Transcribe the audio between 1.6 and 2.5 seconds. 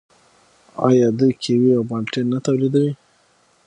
او مالټې نه